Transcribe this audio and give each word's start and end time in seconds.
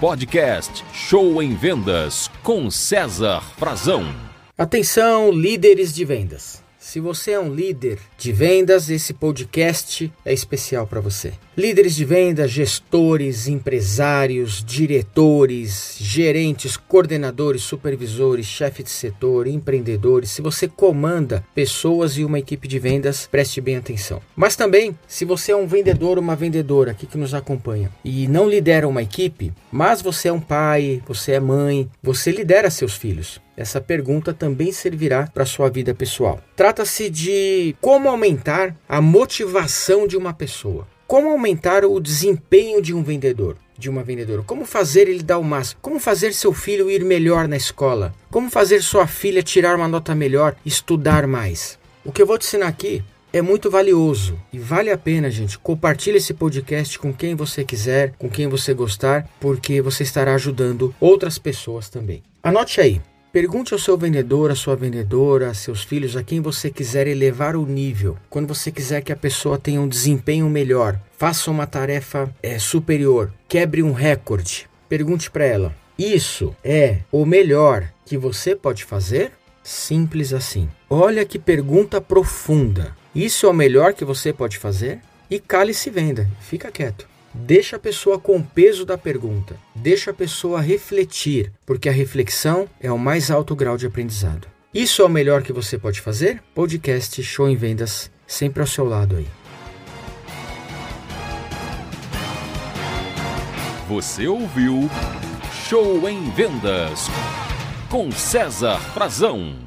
podcast 0.00 0.84
Show 0.92 1.42
em 1.42 1.54
Vendas 1.54 2.30
com 2.42 2.70
César 2.70 3.40
Frazão. 3.56 4.04
Atenção, 4.56 5.32
líderes 5.32 5.94
de 5.94 6.04
vendas. 6.04 6.65
Se 6.86 7.00
você 7.00 7.32
é 7.32 7.40
um 7.40 7.52
líder 7.52 7.98
de 8.16 8.30
vendas, 8.30 8.88
esse 8.88 9.12
podcast 9.12 10.10
é 10.24 10.32
especial 10.32 10.86
para 10.86 11.00
você. 11.00 11.32
Líderes 11.56 11.96
de 11.96 12.04
vendas, 12.04 12.48
gestores, 12.52 13.48
empresários, 13.48 14.62
diretores, 14.64 15.96
gerentes, 15.98 16.76
coordenadores, 16.76 17.62
supervisores, 17.62 18.46
chefe 18.46 18.84
de 18.84 18.90
setor, 18.90 19.48
empreendedores, 19.48 20.30
se 20.30 20.40
você 20.40 20.68
comanda 20.68 21.44
pessoas 21.56 22.16
e 22.18 22.24
uma 22.24 22.38
equipe 22.38 22.68
de 22.68 22.78
vendas, 22.78 23.26
preste 23.28 23.60
bem 23.60 23.76
atenção. 23.76 24.22
Mas 24.36 24.54
também, 24.54 24.96
se 25.08 25.24
você 25.24 25.50
é 25.50 25.56
um 25.56 25.66
vendedor 25.66 26.18
ou 26.18 26.22
uma 26.22 26.36
vendedora 26.36 26.92
aqui 26.92 27.04
que 27.04 27.18
nos 27.18 27.34
acompanha 27.34 27.90
e 28.04 28.28
não 28.28 28.48
lidera 28.48 28.86
uma 28.86 29.02
equipe, 29.02 29.52
mas 29.72 30.00
você 30.00 30.28
é 30.28 30.32
um 30.32 30.40
pai, 30.40 31.02
você 31.04 31.32
é 31.32 31.40
mãe, 31.40 31.90
você 32.00 32.30
lidera 32.30 32.70
seus 32.70 32.94
filhos. 32.94 33.44
Essa 33.56 33.80
pergunta 33.80 34.34
também 34.34 34.70
servirá 34.70 35.28
para 35.32 35.46
sua 35.46 35.70
vida 35.70 35.94
pessoal. 35.94 36.40
Trata-se 36.54 37.08
de 37.08 37.74
como 37.80 38.08
aumentar 38.08 38.76
a 38.88 39.00
motivação 39.00 40.06
de 40.06 40.16
uma 40.16 40.34
pessoa. 40.34 40.86
Como 41.06 41.30
aumentar 41.30 41.84
o 41.84 41.98
desempenho 42.00 42.82
de 42.82 42.92
um 42.92 43.02
vendedor, 43.02 43.56
de 43.78 43.88
uma 43.88 44.02
vendedora? 44.02 44.42
Como 44.42 44.64
fazer 44.64 45.08
ele 45.08 45.22
dar 45.22 45.38
o 45.38 45.44
máximo? 45.44 45.80
Como 45.80 45.98
fazer 45.98 46.34
seu 46.34 46.52
filho 46.52 46.90
ir 46.90 47.04
melhor 47.04 47.48
na 47.48 47.56
escola? 47.56 48.12
Como 48.30 48.50
fazer 48.50 48.82
sua 48.82 49.06
filha 49.06 49.42
tirar 49.42 49.76
uma 49.76 49.88
nota 49.88 50.14
melhor, 50.14 50.54
estudar 50.64 51.26
mais? 51.26 51.78
O 52.04 52.12
que 52.12 52.20
eu 52.20 52.26
vou 52.26 52.36
te 52.36 52.46
ensinar 52.46 52.66
aqui 52.66 53.02
é 53.32 53.40
muito 53.40 53.70
valioso 53.70 54.38
e 54.52 54.58
vale 54.58 54.90
a 54.90 54.98
pena, 54.98 55.30
gente. 55.30 55.58
Compartilhe 55.58 56.18
esse 56.18 56.34
podcast 56.34 56.98
com 56.98 57.12
quem 57.12 57.34
você 57.34 57.64
quiser, 57.64 58.12
com 58.18 58.28
quem 58.28 58.48
você 58.48 58.74
gostar, 58.74 59.28
porque 59.40 59.80
você 59.80 60.02
estará 60.02 60.34
ajudando 60.34 60.94
outras 61.00 61.38
pessoas 61.38 61.88
também. 61.88 62.22
Anote 62.42 62.80
aí. 62.80 63.00
Pergunte 63.36 63.74
ao 63.74 63.78
seu 63.78 63.98
vendedor, 63.98 64.50
à 64.50 64.54
sua 64.54 64.74
vendedora, 64.74 65.50
a 65.50 65.54
seus 65.54 65.82
filhos, 65.82 66.16
a 66.16 66.22
quem 66.22 66.40
você 66.40 66.70
quiser 66.70 67.06
elevar 67.06 67.54
o 67.54 67.66
nível. 67.66 68.16
Quando 68.30 68.48
você 68.48 68.72
quiser 68.72 69.02
que 69.02 69.12
a 69.12 69.16
pessoa 69.16 69.58
tenha 69.58 69.78
um 69.78 69.86
desempenho 69.86 70.48
melhor, 70.48 70.98
faça 71.18 71.50
uma 71.50 71.66
tarefa 71.66 72.34
é, 72.42 72.58
superior, 72.58 73.30
quebre 73.46 73.82
um 73.82 73.92
recorde. 73.92 74.66
Pergunte 74.88 75.30
para 75.30 75.44
ela: 75.44 75.76
Isso 75.98 76.56
é 76.64 77.00
o 77.12 77.26
melhor 77.26 77.92
que 78.06 78.16
você 78.16 78.56
pode 78.56 78.84
fazer? 78.84 79.32
Simples 79.62 80.32
assim. 80.32 80.66
Olha 80.88 81.22
que 81.26 81.38
pergunta 81.38 82.00
profunda. 82.00 82.96
Isso 83.14 83.44
é 83.44 83.50
o 83.50 83.52
melhor 83.52 83.92
que 83.92 84.02
você 84.02 84.32
pode 84.32 84.56
fazer? 84.56 84.98
E 85.30 85.38
cale-se 85.38 85.90
venda, 85.90 86.26
fica 86.40 86.72
quieto. 86.72 87.06
Deixa 87.36 87.76
a 87.76 87.78
pessoa 87.78 88.18
com 88.18 88.36
o 88.38 88.42
peso 88.42 88.84
da 88.84 88.96
pergunta. 88.96 89.56
Deixa 89.74 90.10
a 90.10 90.14
pessoa 90.14 90.60
refletir, 90.60 91.52
porque 91.64 91.88
a 91.88 91.92
reflexão 91.92 92.68
é 92.80 92.90
o 92.90 92.98
mais 92.98 93.30
alto 93.30 93.54
grau 93.54 93.76
de 93.76 93.86
aprendizado. 93.86 94.48
Isso 94.72 95.02
é 95.02 95.04
o 95.04 95.08
melhor 95.08 95.42
que 95.42 95.52
você 95.52 95.78
pode 95.78 96.00
fazer? 96.00 96.42
Podcast 96.54 97.22
Show 97.22 97.48
em 97.48 97.56
Vendas, 97.56 98.10
sempre 98.26 98.60
ao 98.60 98.66
seu 98.66 98.84
lado 98.84 99.16
aí. 99.16 99.26
Você 103.88 104.26
ouviu 104.26 104.90
Show 105.68 106.08
em 106.08 106.30
Vendas 106.30 107.06
com 107.88 108.10
César 108.10 108.78
Frazão. 108.92 109.65